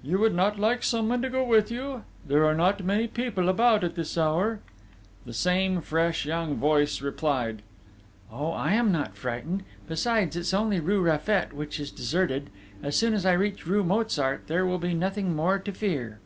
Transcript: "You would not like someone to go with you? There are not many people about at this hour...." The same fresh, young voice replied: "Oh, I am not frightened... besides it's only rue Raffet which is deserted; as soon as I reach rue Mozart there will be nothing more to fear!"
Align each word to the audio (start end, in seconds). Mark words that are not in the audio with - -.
"You 0.00 0.20
would 0.20 0.32
not 0.32 0.60
like 0.60 0.84
someone 0.84 1.22
to 1.22 1.28
go 1.28 1.42
with 1.42 1.72
you? 1.72 2.04
There 2.24 2.44
are 2.44 2.54
not 2.54 2.84
many 2.84 3.08
people 3.08 3.48
about 3.48 3.82
at 3.82 3.96
this 3.96 4.16
hour...." 4.16 4.60
The 5.24 5.32
same 5.32 5.80
fresh, 5.80 6.24
young 6.24 6.54
voice 6.54 7.02
replied: 7.02 7.62
"Oh, 8.30 8.52
I 8.52 8.74
am 8.74 8.92
not 8.92 9.16
frightened... 9.16 9.64
besides 9.88 10.36
it's 10.36 10.54
only 10.54 10.78
rue 10.78 11.00
Raffet 11.02 11.52
which 11.52 11.80
is 11.80 11.90
deserted; 11.90 12.48
as 12.80 12.94
soon 12.94 13.12
as 13.12 13.26
I 13.26 13.32
reach 13.32 13.66
rue 13.66 13.82
Mozart 13.82 14.42
there 14.46 14.64
will 14.64 14.78
be 14.78 14.94
nothing 14.94 15.34
more 15.34 15.58
to 15.58 15.72
fear!" 15.72 16.20